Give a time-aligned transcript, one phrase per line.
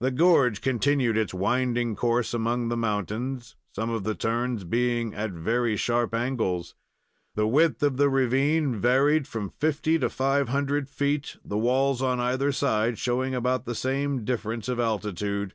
[0.00, 5.30] The gorge continued its winding course among the mountains, some of the turns being at
[5.30, 6.74] very sharp angles.
[7.34, 12.20] The width of the ravine varied from fifty to five hundred feet, the walls on
[12.20, 15.54] either side showing about the same difference of altitude.